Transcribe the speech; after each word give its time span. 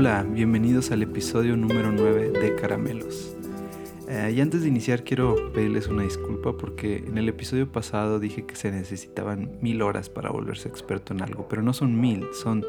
Hola, 0.00 0.22
bienvenidos 0.26 0.92
al 0.92 1.02
episodio 1.02 1.58
número 1.58 1.92
9 1.92 2.30
de 2.30 2.56
Caramelos. 2.56 3.36
Eh, 4.08 4.32
y 4.34 4.40
antes 4.40 4.62
de 4.62 4.68
iniciar 4.68 5.04
quiero 5.04 5.52
pedirles 5.52 5.88
una 5.88 6.04
disculpa 6.04 6.56
porque 6.56 7.04
en 7.06 7.18
el 7.18 7.28
episodio 7.28 7.70
pasado 7.70 8.18
dije 8.18 8.46
que 8.46 8.56
se 8.56 8.70
necesitaban 8.70 9.58
mil 9.60 9.82
horas 9.82 10.08
para 10.08 10.30
volverse 10.30 10.70
experto 10.70 11.12
en 11.12 11.20
algo, 11.20 11.48
pero 11.50 11.60
no 11.60 11.74
son 11.74 12.00
mil, 12.00 12.24
son 12.32 12.64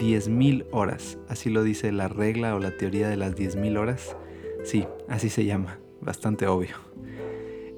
diez 0.00 0.28
mil 0.28 0.66
horas. 0.72 1.16
Así 1.28 1.48
lo 1.48 1.62
dice 1.62 1.92
la 1.92 2.08
regla 2.08 2.56
o 2.56 2.58
la 2.58 2.76
teoría 2.76 3.08
de 3.08 3.18
las 3.18 3.36
diez 3.36 3.54
mil 3.54 3.76
horas. 3.76 4.16
Sí, 4.64 4.84
así 5.08 5.30
se 5.30 5.44
llama, 5.44 5.78
bastante 6.00 6.48
obvio. 6.48 6.74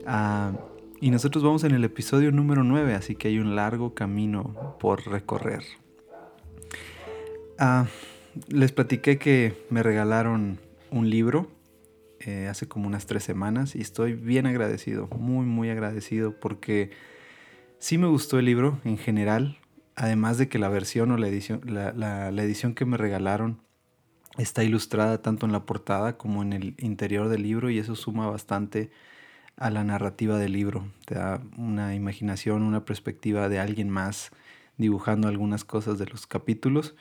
Ah, 0.07 0.53
y 1.03 1.11
nosotros 1.11 1.45
vamos 1.45 1.65
en 1.65 1.73
el 1.73 1.85
episodio 1.85 2.33
número 2.33 2.65
9, 2.65 2.95
así 2.95 3.15
que 3.15 3.29
hay 3.29 3.41
un 3.41 3.57
largo 3.57 3.93
camino 3.93 4.79
por 4.81 5.07
recorrer. 5.07 5.65
Ah, 7.59 7.85
les 8.49 8.73
platiqué 8.73 9.19
que 9.19 9.65
me 9.71 9.83
regalaron 9.83 10.59
un 10.91 11.11
libro 11.11 11.51
eh, 12.21 12.49
hace 12.49 12.67
como 12.67 12.87
unas 12.87 13.07
tres 13.07 13.25
semanas 13.25 13.77
y 13.77 13.81
estoy 13.81 14.15
bien 14.15 14.47
agradecido, 14.47 15.07
muy, 15.09 15.45
muy 15.45 15.71
agradecido 15.71 16.33
porque 16.39 16.91
sí 17.79 17.99
me 17.99 18.07
gustó 18.07 18.39
el 18.39 18.47
libro 18.47 18.81
en 18.85 18.97
general, 18.97 19.59
además 19.95 20.39
de 20.39 20.49
que 20.49 20.59
la 20.59 20.69
versión 20.69 21.11
o 21.11 21.19
la 21.19 21.29
edición, 21.29 21.61
la, 21.67 22.29
edición 22.43 22.75
que 22.75 22.87
me 22.87 22.97
regalaron 22.97 23.61
está 24.39 24.65
ilustrada 24.65 25.21
tanto 25.23 25.47
en 25.47 25.53
la 25.53 25.67
portada 25.67 26.17
como 26.17 26.43
en 26.43 26.53
el 26.53 26.75
interior 26.79 27.29
del 27.29 27.43
libro 27.43 27.71
y 27.71 27.79
eso 27.79 27.95
suma 27.95 28.29
bastante 28.29 28.91
a 29.57 29.71
la 29.71 29.85
narrativa 29.85 30.39
del 30.39 30.53
libro. 30.53 30.87
Te 31.07 31.17
da 31.17 31.43
una 31.57 31.95
imaginación, 31.95 32.63
una 32.63 32.85
perspectiva 32.85 33.49
de 33.49 33.59
alguien 33.59 33.91
más 33.91 34.31
dibujando 34.77 35.29
algunas 35.29 35.65
cosas 35.65 35.99
de 35.99 36.07
los 36.07 36.27
capítulos. 36.27 36.95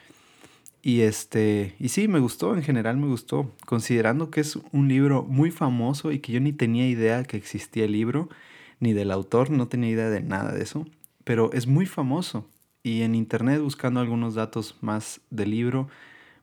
Y 0.88 1.02
este, 1.02 1.76
y 1.80 1.90
sí, 1.90 2.08
me 2.08 2.20
gustó, 2.20 2.56
en 2.56 2.62
general 2.62 2.96
me 2.98 3.08
gustó, 3.08 3.52
considerando 3.66 4.30
que 4.30 4.42
es 4.42 4.60
un 4.72 4.88
libro 4.88 5.24
muy 5.24 5.50
famoso 5.50 6.12
y 6.12 6.20
que 6.20 6.32
yo 6.32 6.40
ni 6.40 6.54
tenía 6.54 6.88
idea 6.88 7.24
que 7.24 7.38
existía 7.38 7.86
el 7.86 7.94
libro, 7.94 8.30
ni 8.80 8.94
del 8.94 9.10
autor, 9.10 9.50
no 9.50 9.68
tenía 9.68 9.90
idea 9.90 10.12
de 10.12 10.22
nada 10.22 10.52
de 10.52 10.62
eso, 10.62 10.86
pero 11.24 11.52
es 11.54 11.66
muy 11.66 11.88
famoso. 11.88 12.48
Y 12.84 13.02
en 13.02 13.16
internet 13.16 13.62
buscando 13.62 14.00
algunos 14.00 14.36
datos 14.36 14.78
más 14.82 15.22
del 15.32 15.50
libro, 15.50 15.88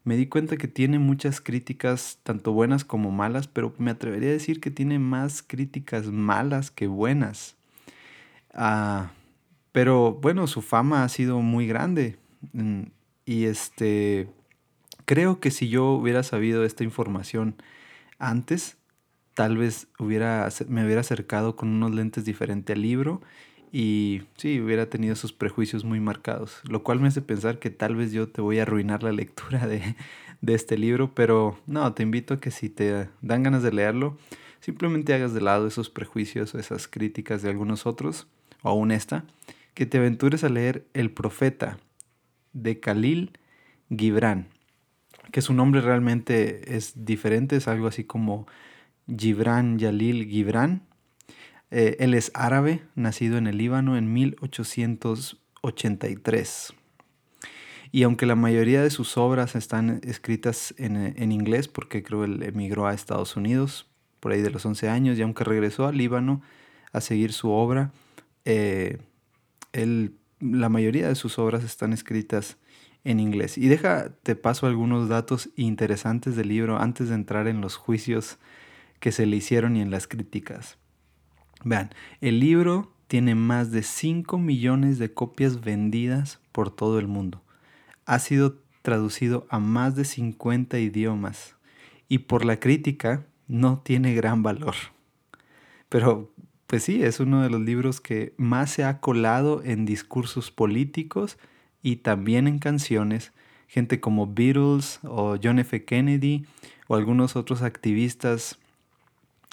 me 0.03 0.17
di 0.17 0.27
cuenta 0.27 0.57
que 0.57 0.67
tiene 0.67 0.99
muchas 0.99 1.41
críticas, 1.41 2.19
tanto 2.25 2.51
buenas 2.51 2.85
como 2.85 3.13
malas, 3.13 3.47
pero 3.47 3.73
me 3.79 3.93
atrevería 3.93 4.31
a 4.31 4.33
decir 4.33 4.61
que 4.61 4.73
tiene 4.73 4.99
más 4.99 5.45
críticas 5.45 6.07
malas 6.07 6.73
que 6.73 6.89
buenas. 6.89 7.55
Ah, 8.53 9.13
pero 9.71 10.15
bueno, 10.15 10.49
su 10.49 10.63
fama 10.63 11.05
ha 11.05 11.09
sido 11.09 11.39
muy 11.43 11.69
grande. 11.69 12.17
Y 13.25 13.45
este, 13.45 14.29
creo 15.05 15.41
que 15.41 15.51
si 15.51 15.69
yo 15.69 15.91
hubiera 15.91 16.23
sabido 16.23 16.65
esta 16.65 16.85
información 16.85 17.57
antes, 18.19 18.77
tal 19.35 19.57
vez 19.57 19.89
hubiera, 19.99 20.49
me 20.69 20.85
hubiera 20.85 21.01
acercado 21.01 21.57
con 21.57 21.69
unos 21.69 21.93
lentes 21.93 22.25
diferentes 22.25 22.75
al 22.75 22.83
libro 22.83 23.21
y 23.73 24.23
sí, 24.37 24.61
hubiera 24.61 24.87
tenido 24.91 25.17
sus 25.17 25.33
prejuicios 25.33 25.85
muy 25.85 25.99
marcados, 25.99 26.61
lo 26.69 26.83
cual 26.83 27.01
me 27.01 27.09
hace 27.09 27.23
pensar 27.23 27.59
que 27.59 27.71
tal 27.71 27.97
vez 27.97 28.13
yo 28.13 28.29
te 28.29 28.43
voy 28.43 28.59
a 28.59 28.63
arruinar 28.63 29.03
la 29.03 29.13
lectura 29.13 29.67
de, 29.67 29.97
de 30.43 30.55
este 30.55 30.77
libro, 30.77 31.15
pero 31.15 31.59
no, 31.67 31.93
te 31.95 32.03
invito 32.03 32.35
a 32.35 32.41
que 32.41 32.51
si 32.51 32.69
te 32.69 33.09
dan 33.23 33.43
ganas 33.43 33.63
de 33.63 33.73
leerlo, 33.73 34.19
simplemente 34.61 35.15
hagas 35.15 35.33
de 35.33 35.41
lado 35.41 35.67
esos 35.67 35.89
prejuicios 35.89 36.55
o 36.55 36.59
esas 36.59 36.87
críticas 36.87 37.41
de 37.41 37.49
algunos 37.49 37.87
otros, 37.87 38.27
o 38.61 38.69
aún 38.69 38.93
esta, 38.93 39.25
que 39.73 39.87
te 39.87 39.99
aventures 39.99 40.45
a 40.45 40.51
leer 40.51 40.85
El 40.93 41.11
Profeta 41.11 41.79
de 42.53 42.81
Khalil 42.81 43.39
Gibran, 43.91 44.49
que 45.31 45.43
su 45.43 45.55
nombre 45.55 45.81
realmente 45.81 46.77
es 46.77 47.05
diferente, 47.05 47.55
es 47.57 47.69
algo 47.69 47.87
así 47.87 48.03
como 48.05 48.49
Gibran 49.07 49.79
Yalil 49.79 50.27
Gibran. 50.29 50.83
Eh, 51.71 51.97
él 52.01 52.15
es 52.15 52.33
árabe, 52.35 52.83
nacido 52.95 53.39
en 53.39 53.47
el 53.47 53.59
Líbano 53.59 53.97
en 53.97 54.13
1883. 54.13 56.75
Y 57.93 58.03
aunque 58.05 58.27
la 58.27 58.37
mayoría 58.37 58.83
de 58.83 58.91
sus 58.91 59.17
obras 59.19 59.55
están 59.55 60.01
escritas 60.03 60.75
en, 60.79 61.33
inglés, 61.33 61.69
porque 61.69 62.03
creo 62.03 62.25
él 62.25 62.43
emigró 62.43 62.87
a 62.87 62.95
Estados 62.95 63.37
Unidos 63.37 63.87
por 64.19 64.33
ahí 64.33 64.41
de 64.41 64.49
los 64.51 64.65
11 64.65 64.89
años, 64.89 65.19
y 65.19 65.23
aunque 65.23 65.45
regresó 65.45 65.87
al 65.87 65.99
Líbano 65.99 66.41
a 66.93 67.03
seguir 67.03 67.35
su 67.35 67.51
obra, 67.51 67.93
eh, 68.45 68.99
él 69.73 70.17
la 70.43 70.69
mayoría 70.69 71.09
de 71.09 71.15
sus 71.15 71.39
obras 71.39 71.63
están 71.65 71.93
escritas 71.93 72.59
en 73.05 73.21
inglés. 73.21 73.57
Y 73.59 73.69
deja, 73.69 74.11
te 74.23 74.35
paso 74.37 74.67
algunos 74.67 75.09
datos 75.09 75.51
interesantes 75.57 76.37
del 76.37 76.49
libro 76.49 76.79
antes 76.79 77.09
de 77.09 77.15
entrar 77.15 77.47
en 77.49 77.61
los 77.61 77.77
juicios 77.77 78.39
que 79.01 79.13
se 79.13 79.27
le 79.27 79.37
hicieron 79.37 79.77
y 79.77 79.83
en 79.83 79.91
las 79.91 80.07
críticas. 80.07 80.79
Vean, 81.65 81.91
el 82.21 82.41
libro 82.41 82.93
tiene 83.07 83.35
más 83.35 83.71
de 83.71 83.83
5 83.83 84.39
millones 84.39 84.99
de 84.99 85.13
copias 85.13 85.61
vendidas 85.61 86.41
por 86.51 86.75
todo 86.75 86.99
el 86.99 87.07
mundo. 87.07 87.43
Ha 88.05 88.19
sido 88.19 88.59
traducido 88.83 89.47
a 89.49 89.59
más 89.59 89.95
de 89.95 90.05
50 90.05 90.79
idiomas 90.79 91.57
y 92.09 92.19
por 92.19 92.45
la 92.45 92.59
crítica 92.59 93.27
no 93.47 93.79
tiene 93.79 94.15
gran 94.15 94.43
valor. 94.43 94.75
Pero 95.89 96.32
pues 96.73 96.85
sí, 96.85 97.03
es 97.03 97.21
uno 97.21 97.43
de 97.43 97.51
los 97.51 97.61
libros 97.61 98.01
que 98.01 98.33
más 98.39 98.71
se 98.71 98.83
ha 98.85 98.99
colado 98.99 99.61
en 99.63 99.85
discursos 99.85 100.51
políticos 100.51 101.37
y 101.83 101.97
también 101.97 102.49
en 102.49 102.61
canciones. 102.61 103.35
Gente 103.69 104.01
como 104.01 104.27
Beatles 104.27 104.99
o 105.03 105.37
John 105.37 105.59
F. 105.59 105.85
Kennedy 105.85 106.47
o 106.89 106.97
algunos 106.97 107.37
otros 107.37 107.61
activistas 107.61 108.59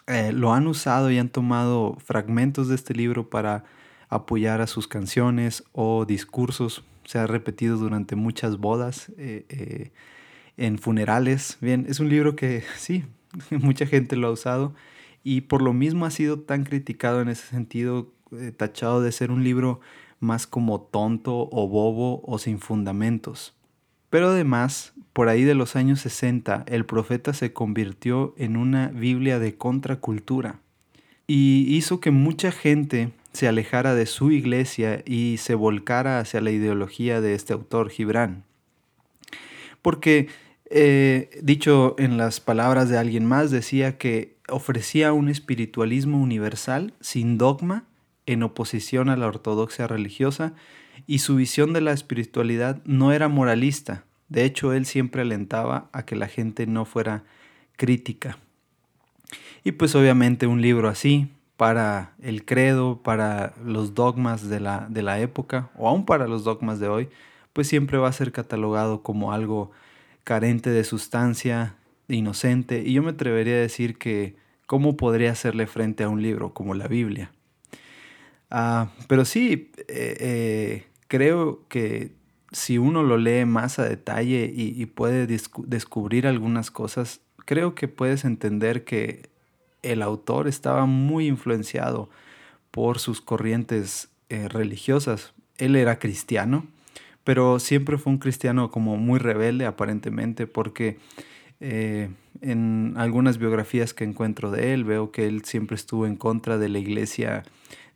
eh, 0.08 0.32
lo 0.32 0.54
han 0.54 0.66
usado 0.66 1.12
y 1.12 1.18
han 1.18 1.28
tomado 1.28 1.98
fragmentos 2.00 2.70
de 2.70 2.76
este 2.76 2.94
libro 2.94 3.30
para 3.30 3.66
apoyar 4.08 4.62
a 4.62 4.68
sus 4.68 4.88
canciones 4.88 5.66
o 5.74 6.06
discursos. 6.06 6.86
Se 7.04 7.20
ha 7.20 7.28
repetido 7.28 7.76
durante 7.76 8.16
muchas 8.16 8.60
bodas, 8.60 9.12
eh, 9.18 9.46
eh, 9.50 9.92
en 10.56 10.78
funerales. 10.78 11.58
Bien, 11.60 11.86
es 11.90 12.00
un 12.00 12.08
libro 12.08 12.38
que 12.38 12.64
sí, 12.78 13.04
mucha 13.52 13.86
gente 13.86 14.16
lo 14.16 14.30
ha 14.30 14.32
usado 14.32 14.74
y 15.24 15.42
por 15.42 15.62
lo 15.62 15.74
mismo 15.74 16.06
ha 16.06 16.12
sido 16.12 16.40
tan 16.40 16.64
criticado 16.64 17.22
en 17.22 17.30
ese 17.30 17.48
sentido, 17.48 18.12
eh, 18.32 18.52
tachado 18.56 19.02
de 19.02 19.12
ser 19.12 19.32
un 19.32 19.44
libro 19.44 19.80
más 20.20 20.48
como 20.48 20.82
tonto 20.82 21.50
o 21.52 21.68
bobo 21.68 22.22
o 22.26 22.38
sin 22.40 22.60
fundamentos. 22.60 23.56
Pero 24.10 24.30
además, 24.30 24.94
por 25.14 25.30
ahí 25.30 25.44
de 25.44 25.56
los 25.56 25.76
años 25.76 26.02
60, 26.02 26.66
el 26.68 26.86
profeta 26.86 27.34
se 27.34 27.54
convirtió 27.54 28.34
en 28.38 28.58
una 28.58 28.88
Biblia 28.88 29.40
de 29.40 29.56
contracultura 29.56 30.60
y 31.28 31.76
hizo 31.76 32.00
que 32.00 32.10
mucha 32.10 32.52
gente 32.52 33.12
se 33.34 33.48
alejara 33.48 33.94
de 33.94 34.08
su 34.08 34.32
iglesia 34.32 35.04
y 35.06 35.38
se 35.38 35.54
volcara 35.54 36.20
hacia 36.20 36.42
la 36.42 36.50
ideología 36.50 37.22
de 37.22 37.36
este 37.36 37.54
autor, 37.54 37.92
Gibran. 37.92 38.44
Porque, 39.84 40.28
eh, 40.72 41.30
dicho 41.44 41.96
en 42.00 42.18
las 42.18 42.40
palabras 42.40 42.90
de 42.90 42.98
alguien 42.98 43.26
más, 43.26 43.52
decía 43.52 44.00
que 44.00 44.39
ofrecía 44.52 45.14
un 45.14 45.30
espiritualismo 45.30 46.22
universal 46.22 46.94
sin 47.00 47.38
dogma 47.38 47.86
en 48.26 48.44
oposición 48.44 49.10
a 49.10 49.18
la 49.18 49.28
ortodoxia 49.28 49.88
religiosa 49.88 50.54
y 51.08 51.20
su 51.20 51.36
visión 51.36 51.74
de 51.74 51.82
la 51.82 51.92
espiritualidad 51.92 52.82
no 52.86 53.12
era 53.12 53.28
moralista. 53.28 54.04
De 54.28 54.46
hecho, 54.46 54.74
él 54.74 54.86
siempre 54.86 55.24
alentaba 55.24 55.90
a 55.92 56.04
que 56.06 56.16
la 56.16 56.28
gente 56.28 56.68
no 56.68 56.86
fuera 56.86 57.24
crítica. 57.78 58.38
Y 59.64 59.72
pues 59.72 59.96
obviamente 59.96 60.48
un 60.48 60.62
libro 60.62 60.88
así, 60.88 61.30
para 61.58 62.14
el 62.22 62.46
credo, 62.46 63.02
para 63.02 63.54
los 63.66 63.94
dogmas 63.94 64.48
de 64.48 64.60
la, 64.60 64.88
de 64.90 65.02
la 65.02 65.20
época, 65.20 65.72
o 65.76 65.90
aún 65.90 66.06
para 66.06 66.28
los 66.28 66.44
dogmas 66.44 66.80
de 66.80 66.88
hoy, 66.88 67.10
pues 67.52 67.68
siempre 67.68 67.98
va 67.98 68.08
a 68.08 68.14
ser 68.14 68.32
catalogado 68.32 69.04
como 69.04 69.34
algo 69.34 69.72
carente 70.24 70.70
de 70.70 70.84
sustancia, 70.84 71.76
inocente, 72.10 72.84
y 72.86 72.94
yo 72.94 73.04
me 73.04 73.12
atrevería 73.12 73.56
a 73.56 73.60
decir 73.60 73.98
que 73.98 74.36
cómo 74.66 74.98
podría 74.98 75.32
hacerle 75.32 75.68
frente 75.68 76.04
a 76.04 76.10
un 76.10 76.22
libro 76.22 76.54
como 76.54 76.76
la 76.76 76.88
Biblia. 76.88 77.32
Ah, 78.52 78.90
pero 79.08 79.26
sí, 79.26 79.72
eh, 79.88 80.18
eh, 80.20 80.84
creo 81.08 81.68
que 81.70 82.12
si 82.52 82.78
uno 82.78 83.04
lo 83.04 83.18
lee 83.18 83.46
más 83.46 83.80
a 83.80 83.88
detalle 83.88 84.52
y, 84.54 84.86
puede 84.88 85.28
descubrir 85.28 86.26
algunas 86.26 86.72
cosas, 86.72 87.22
creo 87.46 87.76
que 87.76 87.88
puedes 87.88 88.26
entender 88.26 88.84
que 88.84 89.30
el 89.84 90.02
autor 90.02 90.48
estaba 90.48 90.86
muy 90.86 91.28
influenciado 91.28 92.10
por 92.72 93.00
sus 93.00 93.22
corrientes 93.22 94.10
eh, 94.30 94.48
religiosas. 94.50 95.34
Él 95.58 95.76
era 95.76 96.00
cristiano, 96.00 96.66
pero 97.24 97.60
siempre 97.60 97.98
fue 97.98 98.14
un 98.14 98.20
cristiano 98.20 98.72
como 98.72 98.98
muy 98.98 99.20
rebelde 99.20 99.66
aparentemente 99.66 100.48
porque 100.48 100.98
eh, 101.60 102.10
en 102.42 102.94
algunas 102.98 103.38
biografías 103.38 103.94
que 103.94 104.04
encuentro 104.04 104.52
de 104.52 104.74
él 104.74 104.86
veo 104.86 105.12
que 105.12 105.28
él 105.28 105.44
siempre 105.44 105.76
estuvo 105.76 106.06
en 106.06 106.16
contra 106.16 106.58
de 106.58 106.70
la 106.70 106.80
iglesia 106.80 107.44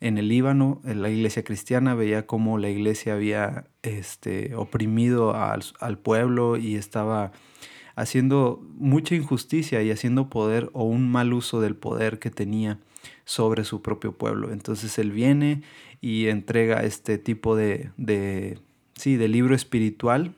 en 0.01 0.18
el 0.18 0.27
Líbano, 0.27 0.81
en 0.83 1.01
la 1.01 1.10
iglesia 1.10 1.45
cristiana, 1.45 1.95
veía 1.95 2.27
cómo 2.27 2.57
la 2.57 2.69
iglesia 2.69 3.13
había 3.13 3.68
este, 3.83 4.54
oprimido 4.56 5.33
al, 5.33 5.63
al 5.80 5.98
pueblo 5.98 6.57
y 6.57 6.75
estaba 6.75 7.31
haciendo 7.95 8.62
mucha 8.75 9.15
injusticia 9.15 9.81
y 9.81 9.92
haciendo 9.92 10.30
poder 10.30 10.69
o 10.74 10.83
un 10.83 11.09
mal 11.09 11.31
uso 11.31 11.62
del 11.62 11.75
poder 11.75 12.19
que 12.19 12.31
tenía 12.31 12.80
sobre 13.24 13.63
su 13.63 13.81
propio 13.81 14.12
pueblo. 14.12 14.51
Entonces 14.51 14.98
él 15.00 15.12
viene 15.12 15.62
y 16.01 16.27
entrega 16.27 16.83
este 16.83 17.18
tipo 17.18 17.56
de, 17.56 17.92
de, 17.95 18.59
sí, 18.95 19.16
de 19.16 19.30
libro 19.30 19.56
espiritual 19.56 20.36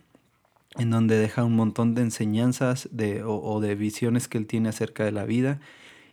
en 0.77 0.89
donde 0.89 1.18
deja 1.18 1.44
un 1.44 1.56
montón 1.56 1.95
de 1.95 2.01
enseñanzas 2.01 2.89
de, 2.92 3.24
o, 3.24 3.60
de 3.62 3.75
visiones 3.75 4.27
que 4.27 4.38
él 4.38 4.48
tiene 4.48 4.69
acerca 4.69 5.04
de 5.06 5.12
la 5.12 5.25
vida 5.25 5.60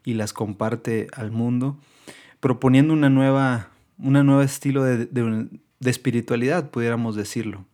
y 0.05 0.15
las 0.15 0.33
comparte 0.33 1.09
al 1.15 1.31
mundo, 1.31 1.79
proponiendo 2.41 2.93
una 2.93 3.11
nueva, 3.11 3.69
una 3.99 4.23
nuevo 4.23 4.43
estilo 4.43 4.83
de, 4.85 5.07
de 5.07 5.91
espiritualidad, 5.91 6.71
pudiéramos 6.71 7.17
decirlo. 7.17 7.65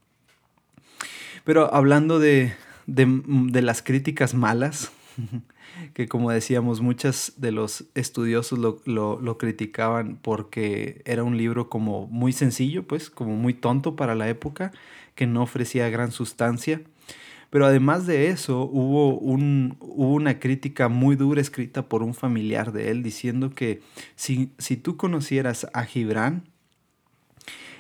Pero 1.45 1.73
hablando 1.75 2.19
de, 2.19 2.53
de, 2.87 3.63
las 3.63 3.83
críticas 3.83 4.35
malas, 4.35 4.91
que 5.95 6.09
como 6.09 6.31
decíamos, 6.31 6.81
muchos 6.81 7.35
de 7.37 7.53
los 7.53 7.85
estudiosos 7.95 8.59
lo, 8.59 8.81
lo, 8.87 9.39
criticaban 9.39 10.19
porque 10.21 11.03
era 11.05 11.23
un 11.25 11.37
libro 11.37 11.69
como 11.69 12.07
muy 12.07 12.33
sencillo, 12.33 12.83
pues 12.83 13.11
como 13.11 13.37
muy 13.37 13.55
tonto 13.55 13.95
para 13.95 14.15
la 14.15 14.29
época, 14.29 14.73
que 15.19 15.27
no 15.27 15.43
ofrecía 15.43 15.91
gran 15.91 16.13
sustancia. 16.13 16.81
Pero 17.51 17.67
además 17.67 18.07
de 18.07 18.29
eso, 18.29 18.63
hubo, 18.63 19.19
un, 19.19 19.77
una 19.81 20.39
crítica 20.39 20.89
muy 20.89 21.17
dura 21.17 21.41
escrita 21.41 21.89
por 21.89 22.05
un 22.05 22.15
familiar 22.15 22.71
de 22.71 22.93
él 22.93 23.03
diciendo 23.03 23.51
que 23.51 23.81
si, 24.15 24.53
si 24.59 24.77
tú 24.77 24.97
conocieras 24.97 25.67
a 25.73 25.83
Gibran, 25.83 26.45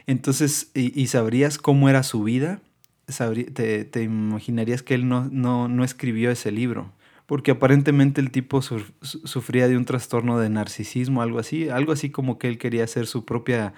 entonces, 0.08 0.72
y, 0.74 1.00
y 1.00 1.06
sabrías 1.06 1.58
cómo 1.58 1.88
era 1.88 2.02
su 2.02 2.24
vida, 2.24 2.60
te, 3.06 4.02
imaginarías 4.02 4.82
que 4.82 4.94
él 4.94 5.08
no, 5.08 5.28
no, 5.30 5.84
escribió 5.84 6.32
ese 6.32 6.50
libro. 6.50 6.90
Porque 7.26 7.52
aparentemente 7.52 8.20
el 8.20 8.32
tipo 8.32 8.62
sufría 8.62 9.68
de 9.68 9.76
un 9.76 9.84
trastorno 9.84 10.40
de 10.40 10.48
narcisismo, 10.48 11.22
algo 11.22 11.38
así, 11.38 11.68
algo 11.68 11.92
así 11.92 12.10
como 12.10 12.36
que 12.38 12.48
él 12.48 12.58
quería 12.58 12.82
hacer 12.82 13.06
su 13.06 13.24
propia 13.24 13.74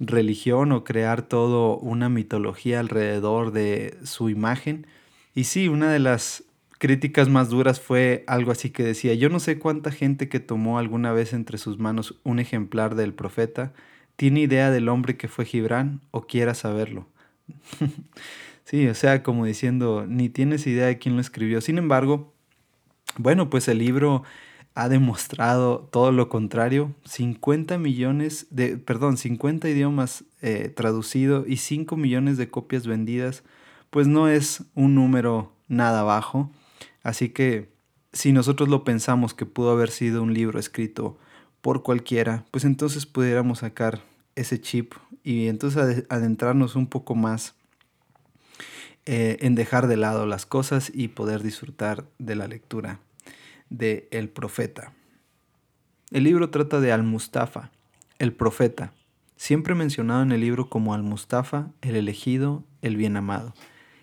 religión 0.00 0.72
o 0.72 0.84
crear 0.84 1.22
todo 1.22 1.78
una 1.78 2.08
mitología 2.08 2.80
alrededor 2.80 3.52
de 3.52 3.98
su 4.04 4.28
imagen. 4.28 4.86
Y 5.34 5.44
sí, 5.44 5.68
una 5.68 5.90
de 5.90 5.98
las 5.98 6.44
críticas 6.78 7.28
más 7.28 7.48
duras 7.48 7.80
fue 7.80 8.24
algo 8.26 8.52
así 8.52 8.70
que 8.70 8.82
decía, 8.82 9.14
yo 9.14 9.28
no 9.28 9.40
sé 9.40 9.58
cuánta 9.58 9.90
gente 9.90 10.28
que 10.28 10.40
tomó 10.40 10.78
alguna 10.78 11.12
vez 11.12 11.32
entre 11.32 11.58
sus 11.58 11.78
manos 11.78 12.16
un 12.24 12.38
ejemplar 12.38 12.94
del 12.94 13.14
profeta 13.14 13.72
tiene 14.16 14.40
idea 14.40 14.70
del 14.70 14.88
hombre 14.88 15.16
que 15.16 15.28
fue 15.28 15.44
Gibran 15.44 16.00
o 16.10 16.26
quiera 16.26 16.54
saberlo. 16.54 17.06
Sí, 18.64 18.88
o 18.88 18.94
sea, 18.94 19.22
como 19.22 19.44
diciendo, 19.44 20.06
ni 20.08 20.30
tienes 20.30 20.66
idea 20.66 20.86
de 20.86 20.98
quién 20.98 21.16
lo 21.16 21.20
escribió. 21.20 21.60
Sin 21.60 21.76
embargo, 21.76 22.32
bueno, 23.18 23.50
pues 23.50 23.68
el 23.68 23.78
libro 23.78 24.24
ha 24.74 24.88
demostrado 24.88 25.88
todo 25.92 26.12
lo 26.12 26.28
contrario. 26.28 26.94
50 27.04 27.78
millones 27.78 28.46
de, 28.50 28.76
perdón, 28.76 29.16
50 29.16 29.68
idiomas 29.68 30.24
eh, 30.42 30.72
traducidos 30.74 31.46
y 31.48 31.58
5 31.58 31.96
millones 31.96 32.36
de 32.36 32.50
copias 32.50 32.86
vendidas, 32.86 33.44
pues 33.90 34.06
no 34.06 34.28
es 34.28 34.64
un 34.74 34.94
número 34.94 35.52
nada 35.68 36.02
bajo. 36.02 36.50
Así 37.02 37.28
que 37.28 37.72
si 38.12 38.32
nosotros 38.32 38.68
lo 38.68 38.84
pensamos 38.84 39.34
que 39.34 39.46
pudo 39.46 39.70
haber 39.70 39.90
sido 39.90 40.22
un 40.22 40.34
libro 40.34 40.58
escrito 40.58 41.18
por 41.60 41.82
cualquiera, 41.82 42.44
pues 42.50 42.64
entonces 42.64 43.06
pudiéramos 43.06 43.60
sacar 43.60 44.02
ese 44.34 44.60
chip 44.60 44.94
y 45.22 45.46
entonces 45.46 46.04
adentrarnos 46.08 46.74
un 46.74 46.88
poco 46.88 47.14
más 47.14 47.54
eh, 49.06 49.38
en 49.40 49.54
dejar 49.54 49.86
de 49.86 49.96
lado 49.96 50.26
las 50.26 50.46
cosas 50.46 50.90
y 50.92 51.08
poder 51.08 51.42
disfrutar 51.42 52.04
de 52.18 52.34
la 52.34 52.48
lectura 52.48 53.00
de 53.78 54.08
El 54.10 54.28
Profeta. 54.28 54.92
El 56.10 56.24
libro 56.24 56.50
trata 56.50 56.80
de 56.80 56.92
Al-Mustafa, 56.92 57.70
el 58.18 58.32
profeta, 58.32 58.92
siempre 59.36 59.74
mencionado 59.74 60.22
en 60.22 60.32
el 60.32 60.40
libro 60.40 60.68
como 60.68 60.94
Al-Mustafa, 60.94 61.70
el 61.82 61.96
elegido, 61.96 62.62
el 62.82 62.96
bien 62.96 63.16
amado, 63.16 63.52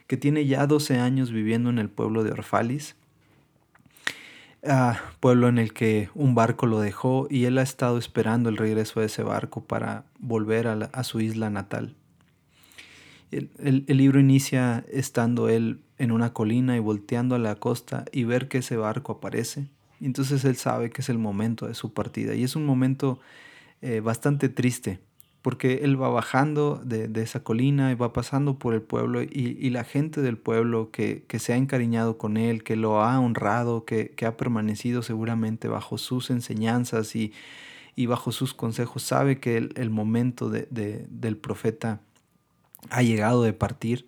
que 0.08 0.18
tiene 0.18 0.46
ya 0.46 0.68
12 0.68 1.00
años 1.00 1.32
viviendo 1.32 1.70
en 1.70 1.80
el 1.80 1.90
pueblo 1.90 2.24
de 2.24 2.32
Orfalis, 2.32 2.96
ah, 4.68 5.00
pueblo 5.22 5.48
en 5.48 5.58
el 5.58 5.74
que 5.74 6.10
un 6.16 6.36
barco 6.36 6.66
lo 6.66 6.82
dejó 6.82 7.28
y 7.30 7.46
él 7.46 7.58
ha 7.58 7.64
estado 7.64 7.98
esperando 7.98 8.50
el 8.50 8.58
regreso 8.58 9.00
de 9.00 9.06
ese 9.06 9.24
barco 9.24 9.64
para 9.64 10.04
volver 10.20 10.68
a 10.68 11.04
su 11.06 11.22
isla 11.22 11.50
natal. 11.50 11.96
El, 13.32 13.86
libro 13.88 14.20
inicia 14.20 14.84
estando 14.92 15.48
él 15.48 15.80
en 15.98 16.12
una 16.12 16.34
colina 16.34 16.76
y 16.76 16.80
volteando 16.80 17.36
a 17.36 17.40
la 17.40 17.56
costa 17.56 18.06
y 18.12 18.26
ver 18.26 18.50
que 18.50 18.58
ese 18.58 18.76
barco 18.76 19.14
aparece. 19.14 19.68
Y 20.02 20.06
entonces 20.06 20.44
él 20.44 20.58
sabe 20.58 20.90
que 20.90 21.02
es 21.02 21.10
el 21.10 21.18
momento 21.18 21.68
de 21.68 21.74
su 21.74 21.94
partida. 21.94 22.36
Y 22.36 22.44
es 22.44 22.56
un 22.56 22.66
momento 22.66 23.20
eh, 23.82 24.02
bastante 24.02 24.50
triste, 24.50 25.00
porque 25.42 25.82
él 25.84 26.02
va 26.02 26.10
bajando 26.10 26.82
de, 26.84 27.10
esa 27.22 27.42
colina 27.42 27.92
y 27.92 27.96
va 27.96 28.12
pasando 28.12 28.60
por 28.60 28.74
el 28.74 28.82
pueblo 28.82 29.24
y, 29.24 29.70
la 29.70 29.84
gente 29.84 30.22
del 30.22 30.38
pueblo 30.38 30.92
que, 30.92 31.24
se 31.40 31.54
ha 31.54 31.56
encariñado 31.56 32.18
con 32.18 32.36
él, 32.36 32.64
que 32.64 32.76
lo 32.76 33.02
ha 33.02 33.20
honrado, 33.20 33.86
que, 33.86 34.14
ha 34.26 34.36
permanecido 34.38 35.04
seguramente 35.04 35.68
bajo 35.68 35.98
sus 35.98 36.30
enseñanzas 36.30 37.16
y, 37.16 37.32
bajo 38.08 38.32
sus 38.32 38.54
consejos, 38.54 39.04
sabe 39.04 39.40
que 39.40 39.58
el, 39.58 39.90
momento 39.90 40.50
del 40.50 41.38
profeta 41.38 42.02
ha 42.90 43.02
llegado 43.04 43.44
de 43.44 43.54
partir 43.54 44.06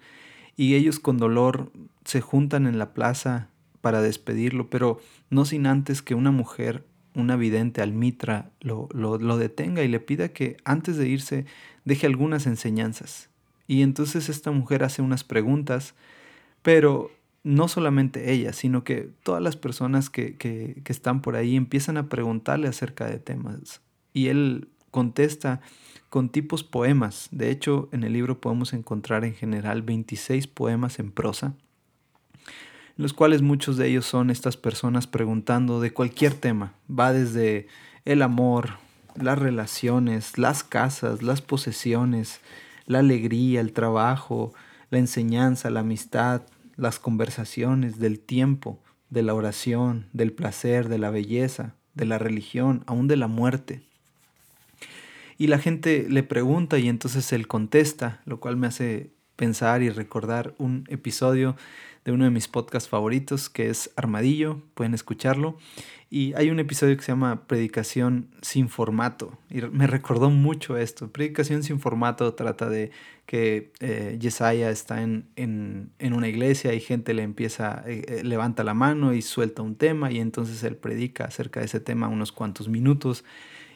y 0.55 0.75
ellos 0.75 0.99
con 0.99 1.17
dolor 1.17 1.71
se 2.05 2.21
juntan 2.21 2.67
en 2.67 2.77
la 2.77 2.93
plaza 2.93 3.49
para 3.81 4.01
despedirlo, 4.01 4.69
pero 4.69 4.99
no 5.29 5.45
sin 5.45 5.67
antes 5.67 6.01
que 6.01 6.15
una 6.15 6.31
mujer, 6.31 6.85
una 7.15 7.35
vidente 7.35 7.81
almitra, 7.81 8.49
lo, 8.61 8.87
lo, 8.93 9.37
detenga 9.37 9.83
y 9.83 9.87
le 9.87 9.99
pida 9.99 10.29
que 10.29 10.57
antes 10.63 10.97
de 10.97 11.07
irse 11.07 11.45
deje 11.85 12.07
algunas 12.07 12.47
enseñanzas. 12.47 13.29
Y 13.67 13.81
entonces 13.81 14.29
esta 14.29 14.51
mujer 14.51 14.83
hace 14.83 15.01
unas 15.01 15.23
preguntas, 15.23 15.95
pero 16.61 17.11
no 17.43 17.67
solamente 17.67 18.31
ella, 18.31 18.53
sino 18.53 18.83
que 18.83 19.09
todas 19.23 19.41
las 19.41 19.57
personas 19.57 20.09
que, 20.09 20.37
que, 20.37 20.81
que 20.83 20.93
están 20.93 21.21
por 21.21 21.35
ahí 21.35 21.55
empiezan 21.55 21.97
a 21.97 22.07
preguntarle 22.07 22.67
acerca 22.67 23.05
de 23.05 23.19
temas. 23.19 23.81
Y 24.13 24.27
él 24.27 24.69
contesta 24.93 25.59
con 26.09 26.29
tipos 26.29 26.63
poemas. 26.63 27.27
De 27.31 27.49
hecho, 27.49 27.89
en 27.91 28.03
el 28.03 28.13
libro 28.13 28.39
podemos 28.39 28.71
encontrar 28.73 29.25
en 29.25 29.33
general 29.33 29.81
26 29.81 30.45
poemas 30.45 30.99
en 30.99 31.11
prosa, 31.11 31.55
en 32.45 33.01
los 33.01 33.13
cuales 33.13 33.41
muchos 33.41 33.75
de 33.75 33.87
ellos 33.87 34.05
son 34.05 34.29
estas 34.29 34.55
personas 34.55 35.07
preguntando 35.07 35.81
de 35.81 35.91
cualquier 35.91 36.35
tema. 36.35 36.75
Va 36.87 37.11
desde 37.11 37.67
el 38.05 38.21
amor, 38.21 38.75
las 39.19 39.39
relaciones, 39.39 40.37
las 40.37 40.63
casas, 40.63 41.23
las 41.23 41.41
posesiones, 41.41 42.39
la 42.85 42.99
alegría, 42.99 43.59
el 43.61 43.73
trabajo, 43.73 44.53
la 44.91 44.99
enseñanza, 44.99 45.71
la 45.71 45.79
amistad, 45.79 46.43
las 46.75 46.99
conversaciones, 46.99 47.97
del 47.97 48.19
tiempo, 48.19 48.79
de 49.09 49.23
la 49.23 49.33
oración, 49.33 50.05
del 50.13 50.31
placer, 50.31 50.87
de 50.87 50.99
la 50.99 51.09
belleza, 51.09 51.73
de 51.95 52.05
la 52.05 52.19
religión, 52.19 52.83
aún 52.85 53.07
de 53.07 53.17
la 53.17 53.27
muerte 53.27 53.81
y 55.37 55.47
la 55.47 55.59
gente 55.59 56.05
le 56.09 56.23
pregunta 56.23 56.77
y 56.79 56.89
entonces 56.89 57.31
él 57.33 57.47
contesta, 57.47 58.21
lo 58.25 58.39
cual 58.39 58.57
me 58.57 58.67
hace 58.67 59.11
pensar 59.35 59.81
y 59.81 59.89
recordar 59.89 60.53
un 60.57 60.85
episodio 60.89 61.55
de 62.05 62.11
uno 62.11 62.25
de 62.25 62.31
mis 62.31 62.47
podcasts 62.47 62.89
favoritos 62.89 63.49
que 63.49 63.69
es 63.69 63.91
Armadillo, 63.95 64.61
pueden 64.73 64.93
escucharlo. 64.93 65.57
Y 66.09 66.33
hay 66.35 66.51
un 66.51 66.59
episodio 66.59 66.95
que 66.95 67.01
se 67.01 67.11
llama 67.11 67.47
Predicación 67.47 68.29
sin 68.43 68.69
formato. 68.69 69.39
Y 69.49 69.61
me 69.61 69.87
recordó 69.87 70.29
mucho 70.29 70.77
esto. 70.77 71.11
Predicación 71.11 71.63
sin 71.63 71.79
formato 71.79 72.35
trata 72.35 72.69
de 72.69 72.91
que 73.25 73.71
eh, 73.79 74.17
Yesaya 74.19 74.69
está 74.69 75.01
en, 75.01 75.29
en, 75.35 76.13
una 76.13 76.27
iglesia 76.27 76.73
y 76.75 76.81
gente 76.81 77.15
le 77.15 77.23
empieza, 77.23 77.83
eh, 77.87 78.03
eh, 78.07 78.23
levanta 78.23 78.63
la 78.63 78.75
mano 78.75 79.13
y 79.13 79.23
suelta 79.23 79.63
un 79.63 79.75
tema 79.75 80.11
y 80.11 80.19
entonces 80.19 80.63
él 80.63 80.75
predica 80.75 81.25
acerca 81.25 81.61
de 81.61 81.65
ese 81.65 81.79
tema 81.79 82.09
unos 82.09 82.31
cuantos 82.31 82.67
minutos 82.67 83.23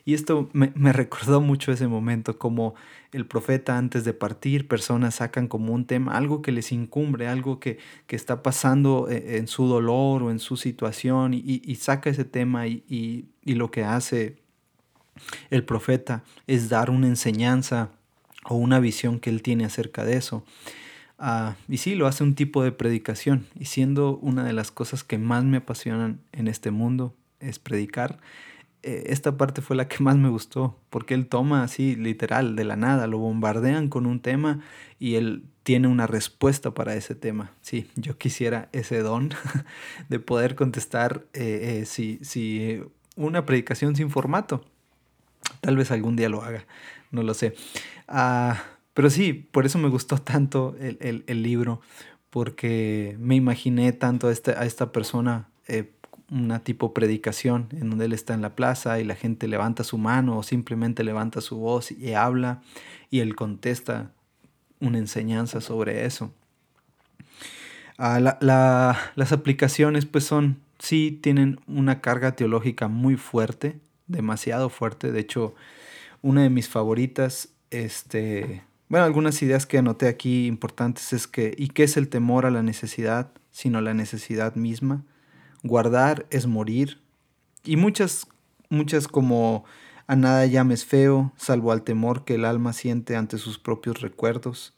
y 0.08 0.14
esto 0.14 0.50
me, 0.54 0.94
recordó 0.94 1.42
mucho 1.42 1.74
ese 1.74 1.86
momento, 1.86 2.40
como 2.40 2.76
el 3.12 3.26
profeta 3.26 3.78
antes 3.78 4.06
de 4.06 4.14
partir, 4.14 4.70
personas 4.70 5.16
sacan 5.16 5.50
como 5.50 5.74
un 5.74 5.84
tema, 5.84 6.16
algo 6.16 6.42
que 6.42 6.54
les 6.54 6.72
incumbre, 6.72 7.28
algo 7.28 7.60
que, 7.60 7.78
está 8.08 8.42
pasando 8.42 9.10
eh, 9.10 9.36
en 9.36 9.50
su 9.50 9.68
dolor 9.68 10.24
o 10.24 10.32
en 10.32 10.40
su 10.40 10.56
situación, 10.56 11.34
y, 11.34 11.76
saca 11.76 12.10
ese 12.10 12.24
tema 12.24 12.68
y, 12.68 13.26
lo 13.44 13.70
que 13.70 13.84
hace 13.84 14.38
el 15.50 15.66
profeta 15.66 16.24
es 16.48 16.70
dar 16.70 16.90
una 16.90 17.08
enseñanza 17.08 17.90
o 18.46 18.56
una 18.56 18.80
visión 18.80 19.20
que 19.20 19.30
él 19.30 19.42
tiene 19.42 19.66
acerca 19.66 20.06
de 20.06 20.16
eso. 20.16 20.46
Ah, 21.20 21.58
y 21.68 21.80
sí, 21.80 21.96
lo 21.96 22.08
hace 22.08 22.24
un 22.24 22.34
tipo 22.34 22.64
de 22.64 22.72
predicación. 22.72 23.46
Y 23.60 23.66
siendo 23.66 24.16
una 24.20 24.46
de 24.46 24.54
las 24.54 24.72
cosas 24.72 25.04
que 25.04 25.18
más 25.18 25.44
me 25.44 25.58
apasionan 25.58 26.22
en 26.32 26.48
este 26.48 26.72
mundo 26.72 27.14
es 27.42 27.60
predicar, 27.60 28.20
esta 28.88 29.38
parte 29.38 29.62
fue 29.62 29.76
la 29.76 29.88
que 29.88 30.04
más 30.04 30.16
me 30.16 30.30
gustó, 30.30 30.78
porque 30.90 31.14
él 31.14 31.28
toma 31.28 31.64
así, 31.64 31.96
literal, 31.96 32.56
de 32.56 32.64
la 32.64 32.76
nada, 32.76 33.08
lo 33.08 33.18
bombardean 33.18 33.90
con 33.90 34.06
un 34.06 34.22
tema 34.22 34.62
y 35.00 35.16
él 35.16 35.44
tiene 35.64 35.88
una 35.90 36.08
respuesta 36.08 36.74
para 36.74 36.96
ese 36.96 37.14
tema. 37.14 37.52
Sí, 37.62 37.90
yo 37.96 38.18
quisiera 38.18 38.70
ese 38.72 39.00
don 39.00 39.32
de 40.10 40.20
poder 40.20 40.56
contestar 40.56 41.26
eh, 41.34 41.82
eh, 41.82 41.86
si, 41.86 42.20
si 42.22 42.82
una 43.18 43.46
predicación 43.46 43.96
sin 43.96 44.10
formato. 44.10 44.64
Tal 45.60 45.76
vez 45.76 45.92
algún 45.92 46.16
día 46.16 46.30
lo 46.30 46.42
haga, 46.44 46.66
no 47.12 47.24
lo 47.24 47.34
sé. 47.34 47.56
Ah, 48.08 48.64
pero 48.94 49.10
sí, 49.10 49.34
por 49.34 49.66
eso 49.66 49.78
me 49.78 49.90
gustó 49.90 50.18
tanto 50.18 50.76
el, 50.80 51.44
libro, 51.44 51.82
porque 52.30 53.18
me 53.20 53.36
imaginé 53.36 53.92
tanto 53.92 54.28
a, 54.28 54.32
este, 54.32 54.52
a 54.52 54.66
esta 54.66 54.92
persona 54.92 55.50
una 56.30 56.60
tipo 56.60 56.94
predicación 56.94 57.68
en 57.72 57.90
donde 57.90 58.06
él 58.06 58.14
está 58.14 58.34
en 58.34 58.42
la 58.42 58.56
plaza 58.56 59.00
y 59.00 59.04
la 59.04 59.16
gente 59.16 59.48
levanta 59.48 59.84
su 59.84 59.98
mano 59.98 60.38
o 60.38 60.44
simplemente 60.44 61.04
levanta 61.04 61.42
su 61.42 61.58
voz 61.58 61.92
y 61.92 62.14
habla 62.14 62.62
y 63.10 63.20
él 63.20 63.36
contesta 63.36 64.12
una 64.80 64.98
enseñanza 64.98 65.62
sobre 65.62 66.06
eso. 66.06 66.34
Ah, 67.98 68.20
las 69.16 69.32
aplicaciones 69.32 70.06
pues 70.06 70.24
son, 70.24 70.60
sí 70.78 71.18
tienen 71.22 71.60
una 71.66 72.02
carga 72.02 72.36
teológica 72.36 72.88
muy 72.88 73.16
fuerte, 73.16 73.80
demasiado 74.08 74.70
fuerte. 74.70 75.12
De 75.12 75.20
hecho, 75.20 75.56
una 76.22 76.44
de 76.44 76.50
mis 76.50 76.70
favoritas, 76.70 77.50
este, 77.72 78.64
bueno, 78.90 79.06
algunas 79.06 79.42
ideas 79.42 79.66
que 79.66 79.80
anoté 79.80 80.08
aquí 80.08 80.46
importantes 80.46 81.12
es 81.14 81.26
que, 81.26 81.56
¿y 81.58 81.70
qué 81.70 81.84
es 81.84 81.98
el 81.98 82.10
temor 82.10 82.46
a 82.46 82.52
la 82.52 82.62
necesidad, 82.62 83.32
sino 83.52 83.82
la 83.82 83.94
necesidad 83.94 84.56
misma? 84.56 85.04
Guardar 85.64 86.26
es 86.30 86.48
morir, 86.48 87.00
y 87.64 87.76
muchas, 87.76 88.28
muchas 88.70 89.08
como 89.08 89.66
a 90.08 90.16
nada 90.16 90.46
llames 90.46 90.86
feo, 90.86 91.34
salvo 91.36 91.72
al 91.72 91.84
temor 91.84 92.24
que 92.24 92.36
el 92.36 92.46
alma 92.46 92.72
siente 92.74 93.16
ante 93.16 93.38
sus 93.38 93.60
propios 93.60 94.02
recuerdos. 94.02 94.74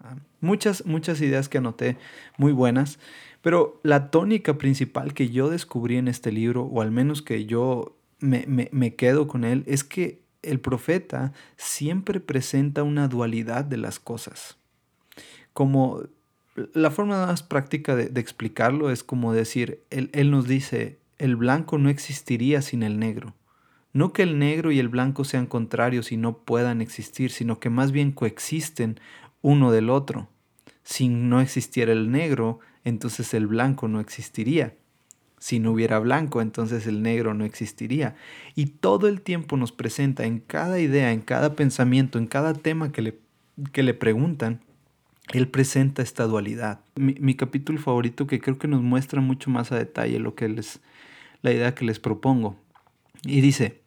Ah, 0.00 0.16
muchas, 0.40 0.84
muchas 0.84 1.20
ideas 1.20 1.48
que 1.48 1.58
anoté, 1.58 1.96
muy 2.36 2.52
buenas, 2.52 2.98
pero 3.40 3.80
la 3.82 4.10
tónica 4.10 4.58
principal 4.58 5.14
que 5.14 5.30
yo 5.30 5.48
descubrí 5.48 5.96
en 5.96 6.06
este 6.06 6.30
libro, 6.30 6.64
o 6.64 6.82
al 6.82 6.90
menos 6.90 7.22
que 7.22 7.46
yo 7.46 7.96
me, 8.18 8.44
me, 8.46 8.68
me 8.72 8.94
quedo 8.94 9.26
con 9.26 9.44
él, 9.44 9.64
es 9.66 9.84
que 9.84 10.22
el 10.42 10.60
profeta 10.60 11.32
siempre 11.56 12.20
presenta 12.20 12.82
una 12.82 13.08
dualidad 13.08 13.64
de 13.64 13.78
las 13.78 13.98
cosas. 13.98 14.58
Como 15.52 16.02
la 16.74 16.90
forma 16.90 17.26
más 17.26 17.42
práctica 17.42 17.96
de, 17.96 18.20
explicarlo 18.20 18.90
es 18.90 19.04
como 19.04 19.32
decir, 19.32 19.82
él, 19.90 20.10
él, 20.12 20.30
nos 20.30 20.46
dice, 20.46 20.98
el 21.18 21.36
blanco 21.36 21.78
no 21.78 21.88
existiría 21.88 22.62
sin 22.62 22.82
el 22.82 22.98
negro. 22.98 23.34
No 23.92 24.12
que 24.12 24.22
el 24.22 24.38
negro 24.38 24.70
y 24.70 24.78
el 24.78 24.88
blanco 24.88 25.24
sean 25.24 25.46
contrarios 25.46 26.12
y 26.12 26.16
no 26.16 26.38
puedan 26.38 26.80
existir, 26.80 27.30
sino 27.30 27.58
que 27.58 27.70
más 27.70 27.92
bien 27.92 28.12
coexisten 28.12 29.00
uno 29.42 29.72
del 29.72 29.90
otro. 29.90 30.28
Si 30.82 31.08
no 31.08 31.40
existiera 31.40 31.92
el 31.92 32.10
negro, 32.10 32.60
entonces 32.84 33.34
el 33.34 33.46
blanco 33.46 33.88
no 33.88 34.00
existiría. 34.00 34.74
Si 35.38 35.60
no 35.60 35.72
hubiera 35.72 35.98
blanco, 35.98 36.40
entonces 36.42 36.86
el 36.86 37.02
negro 37.02 37.34
no 37.34 37.44
existiría. 37.44 38.16
Y 38.54 38.66
todo 38.66 39.06
el 39.06 39.20
tiempo 39.20 39.56
nos 39.56 39.72
presenta 39.72 40.24
en 40.24 40.40
cada 40.40 40.80
idea, 40.80 41.12
en 41.12 41.20
cada 41.20 41.54
pensamiento, 41.54 42.18
en 42.18 42.26
cada 42.26 42.54
tema 42.54 42.90
que 42.90 43.02
le, 43.02 43.18
que 43.72 43.82
le 43.82 43.94
preguntan, 43.94 44.60
él 45.32 45.48
presenta 45.48 46.02
esta 46.02 46.24
dualidad. 46.24 46.80
Mi, 46.96 47.34
capítulo 47.34 47.80
favorito 47.80 48.26
que 48.26 48.40
creo 48.40 48.58
que 48.58 48.68
nos 48.68 48.82
muestra 48.82 49.20
mucho 49.20 49.50
más 49.50 49.72
a 49.72 49.78
detalle 49.78 50.18
lo 50.18 50.34
que 50.34 50.48
les, 50.48 50.80
la 51.42 51.52
idea 51.52 51.74
que 51.74 51.84
les 51.84 52.00
propongo. 52.00 52.56
Y 53.22 53.40
dice, 53.40 53.82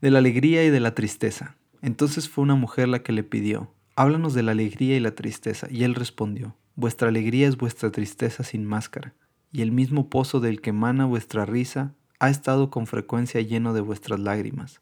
de 0.00 0.10
la 0.10 0.18
alegría 0.18 0.64
y 0.64 0.70
de 0.70 0.80
la 0.80 0.94
tristeza. 0.94 1.56
Entonces 1.82 2.28
fue 2.28 2.42
una 2.42 2.54
mujer 2.54 2.88
la 2.88 3.02
que 3.02 3.12
le 3.12 3.22
pidió, 3.22 3.72
háblanos 3.96 4.34
de 4.34 4.42
la 4.42 4.52
alegría 4.52 4.96
y 4.96 5.00
la 5.00 5.14
tristeza. 5.14 5.66
Y 5.70 5.84
él 5.84 5.94
respondió, 5.94 6.56
vuestra 6.76 7.08
alegría 7.08 7.48
es 7.48 7.56
vuestra 7.56 7.90
tristeza 7.90 8.42
sin 8.44 8.64
máscara, 8.64 9.14
y 9.52 9.62
el 9.62 9.72
mismo 9.72 10.08
pozo 10.08 10.40
del 10.40 10.60
que 10.60 10.70
emana 10.70 11.06
vuestra 11.06 11.44
risa 11.44 11.94
ha 12.18 12.30
estado 12.30 12.70
con 12.70 12.86
frecuencia 12.86 13.40
lleno 13.40 13.72
de 13.72 13.80
vuestras 13.80 14.20
lágrimas. 14.20 14.78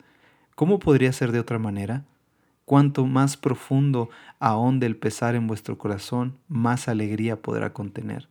¿Cómo 0.55 0.81
podría 0.81 1.13
ser 1.13 1.31
de 1.31 1.39
otra 1.39 1.59
manera? 1.59 2.05
Cuanto 2.69 3.07
más 3.07 3.39
profundo 3.39 4.11
ahonde 4.41 4.85
el 4.85 4.95
pesar 4.95 5.35
en 5.35 5.47
vuestro 5.47 5.79
corazón, 5.79 6.37
más 6.49 6.87
alegría 6.87 7.41
podrá 7.41 7.73
contener. 7.73 8.29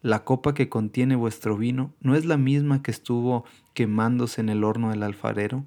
La 0.00 0.22
copa 0.22 0.54
que 0.54 0.68
contiene 0.68 1.16
vuestro 1.16 1.56
vino 1.56 1.92
no 2.00 2.14
es 2.14 2.24
la 2.24 2.36
misma 2.36 2.84
que 2.84 2.92
estuvo 2.92 3.44
quemándose 3.74 4.42
en 4.42 4.48
el 4.48 4.62
horno 4.62 4.90
del 4.90 5.02
alfarero, 5.02 5.64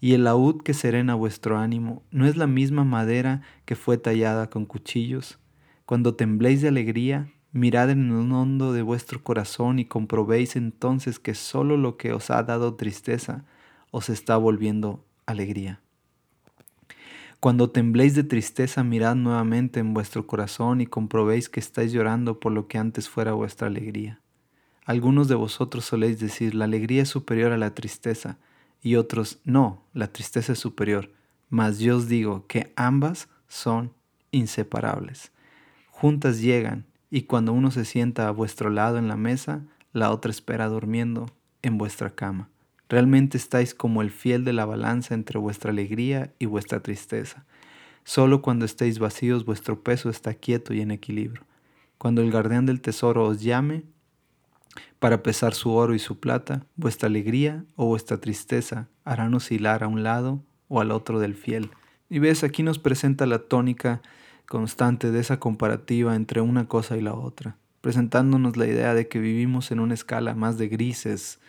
y 0.00 0.14
el 0.14 0.24
laúd 0.24 0.60
que 0.62 0.74
serena 0.74 1.14
vuestro 1.14 1.56
ánimo 1.56 2.02
no 2.10 2.26
es 2.26 2.36
la 2.36 2.48
misma 2.48 2.82
madera 2.82 3.42
que 3.64 3.76
fue 3.76 3.96
tallada 3.96 4.50
con 4.50 4.66
cuchillos. 4.66 5.38
Cuando 5.86 6.16
tembléis 6.16 6.62
de 6.62 6.68
alegría, 6.68 7.28
mirad 7.52 7.90
en 7.90 8.08
el 8.08 8.32
hondo 8.32 8.72
de 8.72 8.82
vuestro 8.82 9.22
corazón 9.22 9.78
y 9.78 9.84
comprobéis 9.84 10.56
entonces 10.56 11.20
que 11.20 11.36
sólo 11.36 11.76
lo 11.76 11.96
que 11.96 12.12
os 12.12 12.28
ha 12.32 12.42
dado 12.42 12.74
tristeza 12.74 13.44
os 13.92 14.08
está 14.08 14.36
volviendo 14.36 15.04
alegría. 15.26 15.81
Cuando 17.42 17.70
tembléis 17.70 18.14
de 18.14 18.22
tristeza, 18.22 18.84
mirad 18.84 19.16
nuevamente 19.16 19.80
en 19.80 19.94
vuestro 19.94 20.28
corazón 20.28 20.80
y 20.80 20.86
comprobéis 20.86 21.48
que 21.48 21.58
estáis 21.58 21.90
llorando 21.90 22.38
por 22.38 22.52
lo 22.52 22.68
que 22.68 22.78
antes 22.78 23.08
fuera 23.08 23.32
vuestra 23.32 23.66
alegría. 23.66 24.20
Algunos 24.84 25.26
de 25.26 25.34
vosotros 25.34 25.84
soléis 25.84 26.20
decir, 26.20 26.54
la 26.54 26.66
alegría 26.66 27.02
es 27.02 27.08
superior 27.08 27.50
a 27.50 27.58
la 27.58 27.74
tristeza, 27.74 28.38
y 28.80 28.94
otros, 28.94 29.40
no, 29.42 29.82
la 29.92 30.06
tristeza 30.06 30.52
es 30.52 30.60
superior. 30.60 31.10
Mas 31.50 31.80
yo 31.80 31.96
os 31.96 32.06
digo 32.06 32.46
que 32.46 32.72
ambas 32.76 33.28
son 33.48 33.92
inseparables. 34.30 35.32
Juntas 35.90 36.40
llegan, 36.40 36.86
y 37.10 37.22
cuando 37.22 37.52
uno 37.52 37.72
se 37.72 37.84
sienta 37.84 38.28
a 38.28 38.30
vuestro 38.30 38.70
lado 38.70 38.98
en 38.98 39.08
la 39.08 39.16
mesa, 39.16 39.64
la 39.92 40.12
otra 40.12 40.30
espera 40.30 40.68
durmiendo 40.68 41.26
en 41.62 41.76
vuestra 41.76 42.14
cama. 42.14 42.51
Realmente 42.92 43.38
estáis 43.38 43.74
como 43.74 44.02
el 44.02 44.10
fiel 44.10 44.44
de 44.44 44.52
la 44.52 44.66
balanza 44.66 45.14
entre 45.14 45.38
vuestra 45.38 45.70
alegría 45.70 46.34
y 46.38 46.44
vuestra 46.44 46.80
tristeza. 46.80 47.46
Solo 48.04 48.42
cuando 48.42 48.66
estéis 48.66 48.98
vacíos 48.98 49.46
vuestro 49.46 49.82
peso 49.82 50.10
está 50.10 50.34
quieto 50.34 50.74
y 50.74 50.82
en 50.82 50.90
equilibrio. 50.90 51.42
Cuando 51.96 52.20
el 52.20 52.30
guardián 52.30 52.66
del 52.66 52.82
tesoro 52.82 53.24
os 53.24 53.40
llame 53.40 53.84
para 54.98 55.22
pesar 55.22 55.54
su 55.54 55.70
oro 55.72 55.94
y 55.94 55.98
su 55.98 56.20
plata, 56.20 56.66
vuestra 56.76 57.06
alegría 57.06 57.64
o 57.76 57.86
vuestra 57.86 58.18
tristeza 58.18 58.88
harán 59.06 59.32
oscilar 59.32 59.84
a 59.84 59.88
un 59.88 60.02
lado 60.02 60.42
o 60.68 60.82
al 60.82 60.90
otro 60.90 61.18
del 61.18 61.34
fiel. 61.34 61.70
Y 62.10 62.18
ves, 62.18 62.44
aquí 62.44 62.62
nos 62.62 62.78
presenta 62.78 63.24
la 63.24 63.38
tónica 63.38 64.02
constante 64.44 65.10
de 65.10 65.20
esa 65.20 65.40
comparativa 65.40 66.14
entre 66.14 66.42
una 66.42 66.68
cosa 66.68 66.98
y 66.98 67.00
la 67.00 67.14
otra, 67.14 67.56
presentándonos 67.80 68.58
la 68.58 68.66
idea 68.66 68.92
de 68.92 69.08
que 69.08 69.18
vivimos 69.18 69.70
en 69.70 69.80
una 69.80 69.94
escala 69.94 70.34
más 70.34 70.58
de 70.58 70.68
grises, 70.68 71.40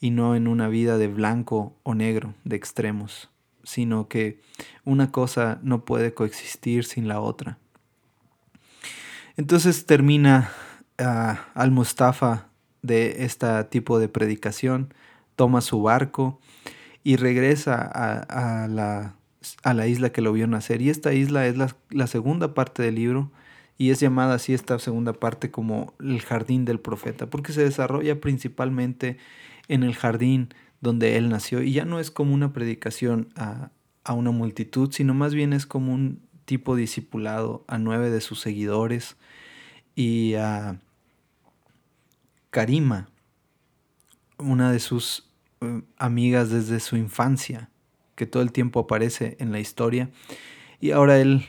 y 0.00 0.10
no 0.10 0.36
en 0.36 0.48
una 0.48 0.68
vida 0.68 0.98
de 0.98 1.08
blanco 1.08 1.76
o 1.82 1.94
negro, 1.94 2.34
de 2.44 2.56
extremos, 2.56 3.30
sino 3.62 4.08
que 4.08 4.40
una 4.84 5.10
cosa 5.10 5.58
no 5.62 5.84
puede 5.84 6.14
coexistir 6.14 6.84
sin 6.84 7.08
la 7.08 7.20
otra. 7.20 7.58
Entonces 9.36 9.86
termina 9.86 10.50
ah, 10.98 11.46
al 11.54 11.70
Mustafa 11.70 12.48
de 12.82 13.24
este 13.24 13.64
tipo 13.64 13.98
de 13.98 14.08
predicación, 14.08 14.92
toma 15.36 15.60
su 15.60 15.82
barco 15.82 16.38
y 17.02 17.16
regresa 17.16 17.74
a, 17.82 18.68
la, 18.68 19.16
a, 19.62 19.74
la, 19.74 19.86
isla 19.86 20.10
que 20.10 20.20
lo 20.20 20.32
vio 20.32 20.46
nacer. 20.46 20.82
Y 20.82 20.90
esta 20.90 21.12
isla 21.12 21.46
es 21.46 21.56
la, 21.56 21.74
la 21.90 22.06
segunda 22.06 22.54
parte 22.54 22.82
del 22.82 22.94
libro 22.94 23.30
y 23.76 23.90
es 23.90 24.00
llamada 24.00 24.34
así 24.34 24.54
esta 24.54 24.78
segunda 24.78 25.14
parte 25.14 25.50
como 25.50 25.94
el 25.98 26.20
jardín 26.22 26.64
del 26.64 26.78
profeta, 26.78 27.26
porque 27.26 27.52
se 27.52 27.64
desarrolla 27.64 28.20
principalmente 28.20 29.18
en 29.68 29.82
el 29.82 29.94
jardín 29.94 30.54
donde 30.80 31.16
él 31.16 31.28
nació. 31.28 31.62
Y 31.62 31.72
ya 31.72 31.84
no 31.84 31.98
es 31.98 32.10
como 32.10 32.34
una 32.34 32.52
predicación 32.52 33.28
a, 33.36 33.70
una 34.12 34.30
multitud, 34.30 34.92
sino 34.92 35.14
más 35.14 35.34
bien 35.34 35.52
es 35.52 35.66
como 35.66 35.92
un 35.92 36.20
tipo 36.44 36.76
discipulado 36.76 37.64
a 37.66 37.78
nueve 37.78 38.10
de 38.10 38.20
sus 38.20 38.40
seguidores 38.40 39.16
y 39.94 40.34
a 40.34 40.78
Karima, 42.50 43.08
una 44.38 44.70
de 44.70 44.78
sus 44.78 45.30
eh, 45.62 45.82
amigas 45.96 46.50
desde 46.50 46.80
su 46.80 46.96
infancia, 46.96 47.70
que 48.14 48.26
todo 48.26 48.42
el 48.42 48.52
tiempo 48.52 48.80
aparece 48.80 49.36
en 49.40 49.52
la 49.52 49.58
historia, 49.58 50.10
y 50.80 50.90
ahora 50.90 51.18
él 51.18 51.46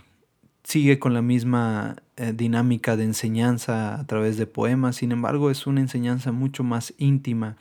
sigue 0.65 0.99
con 0.99 1.13
la 1.13 1.21
misma 1.21 1.95
eh, 2.17 2.33
dinámica 2.35 2.97
de 2.97 3.05
enseñanza 3.05 3.97
a 3.99 4.05
través 4.05 4.35
de 4.35 4.47
poemas, 4.47 4.97
sin 4.97 5.13
embargo 5.13 5.49
es 5.49 5.67
una 5.67 5.79
enseñanza 5.79 6.33
mucho 6.33 6.63
más 6.63 6.93
íntima, 6.97 7.55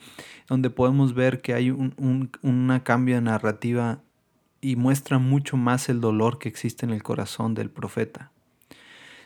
donde 0.49 0.69
podemos 0.69 1.13
ver 1.13 1.41
que 1.41 1.53
hay 1.53 1.71
un, 1.71 1.93
un 1.97 2.31
una 2.41 2.83
cambio 2.83 3.15
de 3.15 3.21
narrativa 3.21 4.01
y 4.59 4.75
muestra 4.75 5.19
mucho 5.19 5.55
más 5.55 5.87
el 5.89 6.01
dolor 6.01 6.39
que 6.39 6.49
existe 6.49 6.85
en 6.85 6.91
el 6.91 7.03
corazón 7.03 7.53
del 7.53 7.69
profeta. 7.69 8.31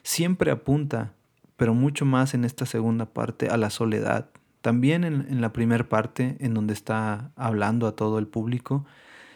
Siempre 0.03 0.51
apunta, 0.51 1.13
pero 1.55 1.74
mucho 1.74 2.05
más 2.05 2.33
en 2.33 2.43
esta 2.43 2.65
segunda 2.65 3.05
parte, 3.05 3.48
a 3.48 3.55
la 3.55 3.69
soledad, 3.69 4.29
también 4.62 5.05
en, 5.05 5.39
la 5.39 5.53
primera 5.53 5.88
parte, 5.88 6.36
en 6.39 6.53
donde 6.53 6.74
está 6.74 7.31
hablando 7.36 7.88
a 7.88 7.95
todo 7.95 8.19
el 8.19 8.27
público. 8.27 8.86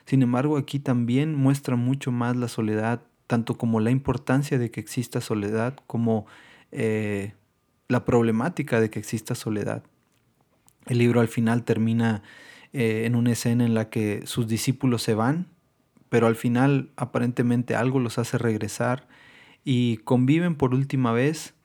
Sin 0.05 0.21
embargo, 0.21 0.57
aquí 0.57 0.79
también 0.79 1.35
muestra 1.35 1.77
mucho 1.77 2.11
más 2.11 2.35
la 2.35 2.49
soledad, 2.49 3.01
tanto 3.33 3.57
como 3.57 3.79
la 3.79 3.89
importancia 3.89 4.59
de 4.59 4.69
que 4.69 4.79
exista 4.79 5.19
soledad, 5.19 5.73
como 5.87 6.27
eh, 6.71 7.33
la 7.87 8.05
problemática 8.05 8.79
de 8.79 8.91
que 8.91 8.99
exista 8.99 9.33
soledad. 9.33 9.81
El 10.85 10.99
libro 10.99 11.19
al 11.19 11.27
final 11.27 11.63
termina 11.63 12.21
eh, 12.73 13.05
en 13.07 13.15
una 13.15 13.31
escena 13.31 13.65
en 13.65 13.73
la 13.73 13.89
que 13.89 14.21
sus 14.27 14.47
discípulos 14.47 15.01
se 15.01 15.15
van, 15.15 15.47
pero 16.09 16.27
al 16.27 16.35
final 16.35 16.91
aparentemente 16.95 17.73
algo 17.73 17.99
los 17.99 18.19
hace 18.19 18.37
regresar 18.37 19.07
y 19.65 19.97
conviven 19.97 20.53
por 20.53 20.75
última 20.75 21.11
vez 21.11 21.55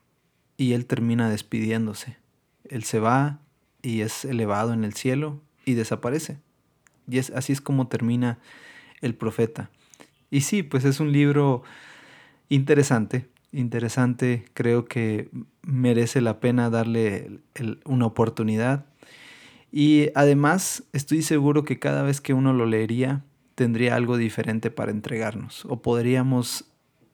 y 0.56 0.72
él 0.72 0.86
termina 0.86 1.28
despidiéndose. 1.28 2.16
Él 2.64 2.82
se 2.84 2.98
va 2.98 3.40
y 3.82 4.00
es 4.00 4.24
elevado 4.24 4.72
en 4.72 4.84
el 4.84 4.94
cielo 4.94 5.42
y 5.66 5.74
desaparece. 5.74 6.38
Y 7.10 7.18
es, 7.18 7.28
así 7.28 7.52
es 7.52 7.60
como 7.60 7.88
termina 7.88 8.38
el 9.02 9.14
profeta. 9.14 9.68
Y 10.30 10.42
sí, 10.42 10.62
pues 10.62 10.84
es 10.84 11.00
un 11.00 11.12
libro 11.12 11.62
interesante, 12.48 13.28
interesante, 13.52 14.44
creo 14.54 14.84
que 14.84 15.30
merece 15.62 16.20
la 16.20 16.40
pena 16.40 16.70
darle 16.70 17.40
una 17.84 18.06
oportunidad. 18.06 18.86
Y 19.70 20.10
además 20.14 20.84
estoy 20.92 21.22
seguro 21.22 21.64
que 21.64 21.78
cada 21.78 22.02
vez 22.02 22.20
que 22.20 22.34
uno 22.34 22.52
lo 22.52 22.66
leería 22.66 23.22
tendría 23.54 23.96
algo 23.96 24.16
diferente 24.16 24.70
para 24.70 24.92
entregarnos 24.92 25.64
o 25.64 25.82
podríamos 25.82 26.64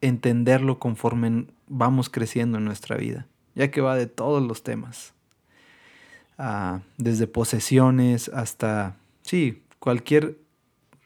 entenderlo 0.01 0.79
conforme 0.79 1.47
vamos 1.67 2.09
creciendo 2.09 2.59
en 2.59 2.65
nuestra 2.65 2.97
vida, 2.97 3.27
ya 3.55 3.71
que 3.71 3.81
va 3.81 3.95
de 3.95 4.07
todos 4.07 4.43
los 4.43 4.63
temas. 4.63 5.13
Ah, 6.37 6.81
desde 6.97 7.27
posesiones 7.27 8.29
hasta, 8.29 8.97
sí, 9.23 9.63
cualquier, 9.79 10.37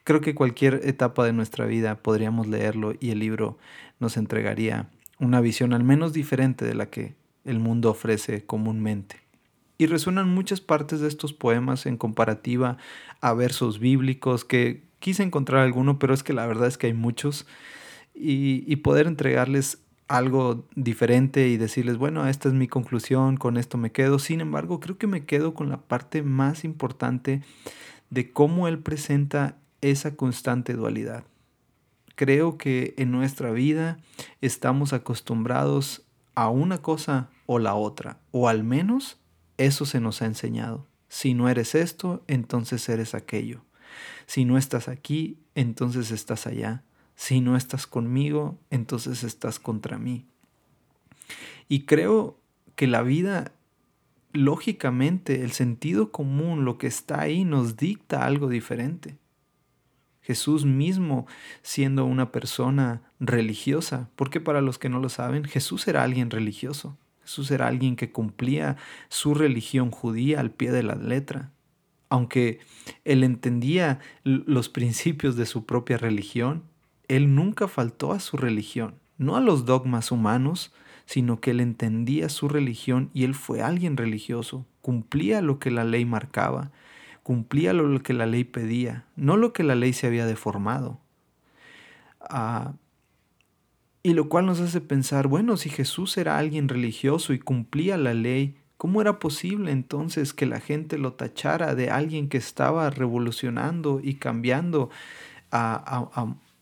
creo 0.10 0.22
que 0.22 0.34
cualquier 0.34 0.82
etapa 0.86 1.24
de 1.24 1.34
nuestra 1.34 1.68
vida 1.68 1.94
podríamos 2.02 2.48
leerlo 2.48 2.96
y 3.00 3.12
el 3.12 3.20
libro 3.20 3.60
nos 4.00 4.18
entregaría 4.18 4.90
una 5.20 5.40
visión 5.40 5.72
al 5.72 5.84
menos 5.84 6.14
diferente 6.14 6.66
de 6.66 6.74
la 6.74 6.88
que 6.88 7.14
el 7.46 7.60
mundo 7.60 7.92
ofrece 7.92 8.44
comúnmente. 8.44 9.18
Y 9.78 9.86
resuenan 9.86 10.28
muchas 10.28 10.62
partes 10.62 11.00
de 11.00 11.08
estos 11.08 11.34
poemas 11.34 11.86
en 11.86 11.96
comparativa 11.96 12.78
a 13.22 13.36
versos 13.36 13.78
bíblicos, 13.78 14.46
que 14.46 14.82
quise 14.98 15.22
encontrar 15.22 15.62
alguno, 15.62 16.00
pero 16.00 16.16
es 16.16 16.24
que 16.24 16.34
la 16.34 16.48
verdad 16.48 16.68
es 16.68 16.80
que 16.80 16.88
hay 16.88 16.94
muchos, 16.94 17.46
y, 18.16 18.64
y 18.66 18.78
poder 18.78 19.06
entregarles 19.06 19.78
algo 20.08 20.66
diferente 20.74 21.50
y 21.50 21.58
decirles, 21.58 21.98
bueno, 21.98 22.28
esta 22.28 22.50
es 22.50 22.56
mi 22.56 22.68
conclusión, 22.68 23.38
con 23.38 23.58
esto 23.58 23.78
me 23.78 23.92
quedo. 23.92 24.18
Sin 24.18 24.42
embargo, 24.42 24.80
creo 24.80 24.98
que 24.98 25.06
me 25.06 25.26
quedo 25.26 25.54
con 25.54 25.70
la 25.70 25.82
parte 25.82 26.24
más 26.24 26.64
importante 26.64 27.44
de 28.10 28.32
cómo 28.32 28.68
él 28.68 28.80
presenta 28.80 29.60
esa 29.82 30.16
constante 30.16 30.74
dualidad. 30.74 31.24
Creo 32.16 32.58
que 32.58 32.94
en 32.98 33.12
nuestra 33.12 33.52
vida 33.52 33.98
estamos 34.42 34.94
acostumbrados 34.94 36.04
a 36.36 36.50
una 36.50 36.80
cosa 36.80 37.30
o 37.46 37.60
la 37.60 37.76
otra, 37.76 38.20
o 38.32 38.50
al 38.50 38.64
menos 38.64 39.20
eso 39.58 39.86
se 39.86 40.00
nos 40.00 40.22
ha 40.22 40.26
enseñado. 40.26 40.88
Si 41.08 41.34
no 41.34 41.50
eres 41.50 41.76
esto, 41.76 42.24
entonces 42.28 42.88
eres 42.88 43.16
aquello. 43.16 43.62
Si 44.26 44.46
no 44.46 44.58
estás 44.58 44.88
aquí, 44.88 45.40
entonces 45.56 46.12
estás 46.12 46.46
allá. 46.46 46.84
Si 47.16 47.42
no 47.42 47.58
estás 47.58 47.88
conmigo, 47.88 48.58
entonces 48.70 49.24
estás 49.24 49.60
contra 49.60 49.98
mí. 49.98 50.26
Y 51.68 51.82
creo 51.86 52.38
que 52.76 52.88
la 52.88 53.02
vida, 53.02 53.52
lógicamente, 54.32 55.44
el 55.44 55.52
sentido 55.52 56.12
común, 56.12 56.64
lo 56.64 56.78
que 56.78 56.88
está 56.88 57.22
ahí, 57.22 57.44
nos 57.44 57.76
dicta 57.76 58.26
algo 58.26 58.48
diferente. 58.48 59.18
Jesús 60.30 60.64
mismo 60.64 61.26
siendo 61.64 62.06
una 62.06 62.32
persona 62.32 63.02
religiosa, 63.20 64.12
porque 64.16 64.40
para 64.40 64.62
los 64.62 64.78
que 64.78 64.88
no 64.88 65.00
lo 65.00 65.10
saben, 65.10 65.44
Jesús 65.44 65.88
era 65.88 66.04
alguien 66.04 66.30
religioso. 66.30 66.96
Jesús 67.24 67.50
era 67.50 67.66
alguien 67.66 67.96
que 67.96 68.12
cumplía 68.12 68.78
su 69.08 69.34
religión 69.34 69.90
judía 69.90 70.40
al 70.40 70.52
pie 70.52 70.72
de 70.72 70.84
la 70.84 70.94
letra. 70.94 71.50
Aunque 72.10 72.60
él 73.06 73.24
entendía 73.24 74.02
los 74.24 74.70
principios 74.70 75.36
de 75.36 75.48
su 75.48 75.66
propia 75.66 75.98
religión, 75.98 76.62
él 77.08 77.34
nunca 77.34 77.68
faltó 77.68 78.12
a 78.12 78.20
su 78.20 78.38
religión, 78.38 79.00
no 79.18 79.36
a 79.36 79.42
los 79.42 79.66
dogmas 79.66 80.12
humanos, 80.12 80.72
sino 81.08 81.42
que 81.42 81.50
él 81.50 81.60
entendía 81.60 82.30
su 82.30 82.50
religión 82.50 83.10
y 83.16 83.24
él 83.24 83.34
fue 83.34 83.64
alguien 83.64 83.98
religioso, 83.98 84.68
cumplía 84.84 85.42
lo 85.42 85.58
que 85.58 85.72
la 85.72 85.86
ley 85.86 86.06
marcaba, 86.06 86.70
cumplía 87.30 87.74
lo 87.74 88.02
que 88.02 88.14
la 88.14 88.26
ley 88.26 88.44
pedía, 88.44 89.06
no 89.16 89.38
lo 89.38 89.54
que 89.54 89.62
la 89.62 89.76
ley 89.76 89.94
se 89.94 90.08
había 90.08 90.26
deformado. 90.26 91.00
Ah, 92.22 92.74
y 94.02 94.16
lo 94.16 94.30
cual 94.30 94.48
nos 94.48 94.60
hace 94.60 94.82
pensar, 94.82 95.28
bueno, 95.28 95.56
si 95.56 95.70
Jesús 95.70 96.18
era 96.18 96.40
alguien 96.40 96.68
religioso 96.68 97.32
y 97.32 97.38
cumplía 97.38 98.00
la 98.00 98.16
ley, 98.16 98.58
¿cómo 98.78 99.00
era 99.00 99.20
posible 99.20 99.72
entonces 99.72 100.34
que 100.34 100.48
la 100.48 100.60
gente 100.60 100.98
lo 100.98 101.14
tachara 101.14 101.76
de 101.76 101.92
alguien 101.92 102.30
que 102.30 102.40
estaba 102.40 102.90
revolucionando 102.90 104.02
y 104.04 104.16
cambiando 104.16 104.90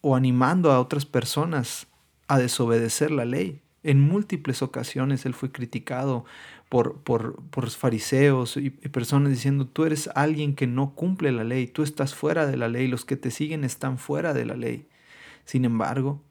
o 0.01 0.15
animando 0.17 0.73
a 0.73 0.82
otras 0.82 1.06
personas 1.06 1.88
a 2.27 2.39
desobedecer 2.39 3.12
la 3.12 3.23
ley. 3.23 3.62
En 3.84 4.01
múltiples 4.01 4.62
ocasiones 4.62 5.25
él 5.25 5.34
fue 5.34 5.49
criticado 5.49 6.25
por, 6.69 7.01
por, 7.01 7.41
por 7.49 7.69
fariseos 7.69 8.58
y, 8.58 8.69
personas 8.69 9.32
diciendo, 9.32 9.67
tú 9.67 9.86
eres 9.86 10.10
alguien 10.15 10.56
que 10.56 10.67
no 10.67 10.93
cumple 10.95 11.32
la 11.32 11.43
ley, 11.43 11.67
tú 11.67 11.84
estás 11.84 12.13
fuera 12.13 12.45
de 12.45 12.58
la 12.58 12.67
ley, 12.67 12.88
los 12.88 13.06
que 13.06 13.15
te 13.15 13.32
siguen 13.32 13.63
están 13.63 13.97
fuera 13.97 14.34
de 14.34 14.45
la 14.45 14.56
ley. 14.56 14.88
Sin 15.45 15.63
embargo, 15.63 16.21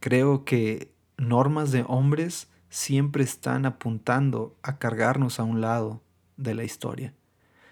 creo 0.00 0.44
que 0.44 0.92
normas 1.16 1.72
de 1.72 1.84
hombres 1.88 2.48
siempre 2.68 3.24
están 3.24 3.66
apuntando 3.66 4.56
a 4.62 4.78
cargarnos 4.78 5.40
a 5.40 5.44
un 5.44 5.60
lado 5.60 6.02
de 6.36 6.54
la 6.54 6.64
historia. 6.64 7.12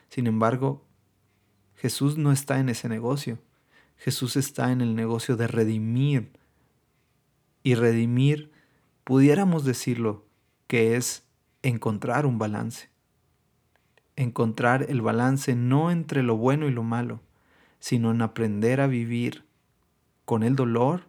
Sin 0.09 0.27
embargo, 0.27 0.85
Jesús 1.77 2.19
no 2.19 2.33
está 2.33 2.59
en 2.59 2.69
ese 2.69 2.89
negocio. 2.89 3.39
Jesús 3.97 4.37
está 4.37 4.73
en 4.73 4.81
el 4.81 4.97
negocio 4.97 5.37
de 5.37 5.47
redimir. 5.47 6.33
Y 7.63 7.75
redimir, 7.75 8.51
pudiéramos 9.05 9.65
decirlo, 9.65 10.27
que 10.67 10.97
es 10.97 11.25
encontrar 11.63 12.27
un 12.27 12.39
balance. 12.39 12.89
Encontrar 14.17 14.87
el 14.89 15.03
balance 15.03 15.55
no 15.55 15.91
entre 15.91 16.23
lo 16.23 16.37
bueno 16.37 16.69
y 16.69 16.73
lo 16.73 16.83
malo, 16.83 17.21
sino 17.79 18.11
en 18.11 18.23
aprender 18.23 18.81
a 18.81 18.87
vivir 18.87 19.45
con 20.25 20.43
el 20.43 20.57
dolor, 20.57 21.05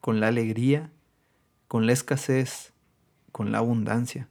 con 0.00 0.20
la 0.20 0.28
alegría, 0.28 0.90
con 1.68 1.86
la 1.86 1.92
escasez, 1.92 2.72
con 3.32 3.52
la 3.52 3.58
abundancia, 3.58 4.28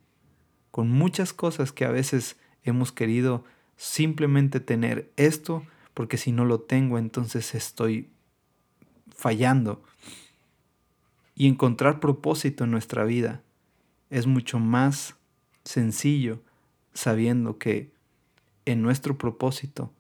con 0.72 0.90
muchas 0.90 1.34
cosas 1.34 1.72
que 1.72 1.86
a 1.86 1.92
veces 1.92 2.38
hemos 2.64 2.92
querido 2.92 3.44
simplemente 3.76 4.60
tener 4.60 5.12
esto 5.16 5.64
porque 5.94 6.18
si 6.18 6.32
no 6.32 6.46
lo 6.46 6.62
tengo 6.62 6.98
entonces 6.98 7.56
estoy 7.56 8.10
fallando. 9.16 9.84
Y 11.36 11.48
encontrar 11.48 12.00
propósito 12.00 12.66
en 12.66 12.72
nuestra 12.72 13.06
vida 13.06 13.42
es 14.10 14.28
mucho 14.28 14.60
más 14.60 15.16
sencillo 15.64 16.42
sabiendo 16.94 17.58
que 17.58 17.92
en 18.66 18.82
nuestro 18.82 19.18
propósito 19.18 19.92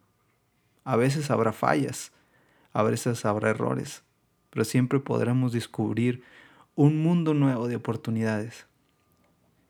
a 0.83 0.95
veces 0.95 1.31
habrá 1.31 1.53
fallas, 1.53 2.11
a 2.73 2.83
veces 2.83 3.25
habrá 3.25 3.49
errores, 3.49 4.03
pero 4.49 4.65
siempre 4.65 4.99
podremos 4.99 5.51
descubrir 5.51 6.23
un 6.75 7.01
mundo 7.01 7.33
nuevo 7.33 7.67
de 7.67 7.75
oportunidades. 7.75 8.67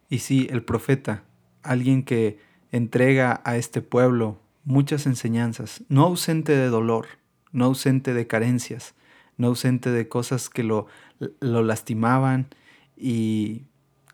Y 0.10 0.20
si 0.20 0.48
el 0.50 0.64
profeta, 0.64 1.24
alguien 1.64 2.04
que 2.04 2.40
entrega 2.72 3.42
a 3.46 3.58
este 3.58 3.82
pueblo 3.82 4.40
muchas 4.64 5.06
enseñanzas, 5.06 5.84
no 5.90 6.04
ausente 6.04 6.56
de 6.56 6.68
dolor, 6.68 7.08
no 7.52 7.66
ausente 7.66 8.14
de 8.14 8.28
carencias, 8.28 8.96
no 9.38 9.48
ausente 9.48 9.92
de 9.92 10.08
cosas 10.08 10.50
que 10.50 10.64
lo, 10.64 10.88
lo 11.40 11.64
lastimaban 11.64 12.48
y, 12.96 13.64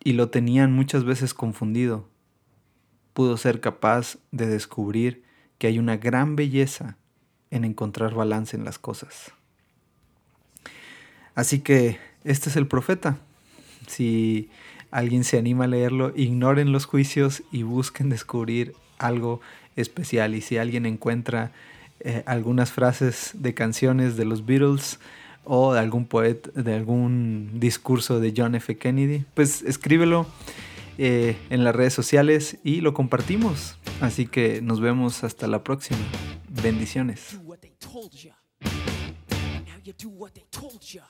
y 0.05 0.13
lo 0.13 0.29
tenían 0.29 0.71
muchas 0.71 1.03
veces 1.03 1.33
confundido. 1.33 2.07
Pudo 3.13 3.37
ser 3.37 3.59
capaz 3.59 4.19
de 4.31 4.45
descubrir 4.45 5.23
que 5.57 5.67
hay 5.67 5.79
una 5.79 5.97
gran 5.97 6.35
belleza 6.35 6.95
en 7.49 7.65
encontrar 7.65 8.13
balance 8.13 8.55
en 8.55 8.63
las 8.63 8.77
cosas. 8.77 9.33
Así 11.33 11.59
que 11.59 11.97
este 12.23 12.49
es 12.49 12.55
el 12.55 12.67
profeta. 12.67 13.17
Si 13.87 14.49
alguien 14.91 15.23
se 15.23 15.39
anima 15.39 15.63
a 15.63 15.67
leerlo, 15.67 16.13
ignoren 16.15 16.71
los 16.71 16.85
juicios 16.85 17.41
y 17.51 17.63
busquen 17.63 18.09
descubrir 18.09 18.73
algo 18.99 19.41
especial. 19.75 20.35
Y 20.35 20.41
si 20.41 20.57
alguien 20.57 20.85
encuentra 20.85 21.51
eh, 21.99 22.21
algunas 22.27 22.71
frases 22.71 23.31
de 23.33 23.55
canciones 23.55 24.17
de 24.17 24.25
los 24.25 24.45
Beatles 24.45 24.99
o 25.45 25.73
de 25.73 25.79
algún 25.79 26.05
poeta, 26.05 26.49
de 26.59 26.75
algún 26.75 27.59
discurso 27.59 28.19
de 28.19 28.33
John 28.35 28.55
F. 28.55 28.77
Kennedy, 28.77 29.25
pues 29.33 29.61
escríbelo 29.61 30.25
eh, 30.97 31.37
en 31.49 31.63
las 31.63 31.75
redes 31.75 31.93
sociales 31.93 32.57
y 32.63 32.81
lo 32.81 32.93
compartimos. 32.93 33.77
Así 34.01 34.27
que 34.27 34.61
nos 34.61 34.79
vemos 34.79 35.23
hasta 35.23 35.47
la 35.47 35.63
próxima. 35.63 35.99
Bendiciones. 36.49 37.39
Now 39.65 39.79
you 39.83 39.93
do 39.93 40.09
what 40.09 40.33
they 40.33 40.45
told 40.51 40.81
you. 40.81 41.01